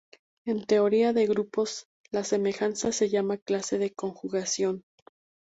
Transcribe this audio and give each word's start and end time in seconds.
En 0.47 0.65
teoría 0.65 1.13
de 1.13 1.27
grupos, 1.27 1.85
la 2.11 2.23
semejanza 2.23 2.91
se 2.91 3.09
llama 3.09 3.37
clase 3.37 3.77
de 3.77 3.93
conjugación. 3.93 4.83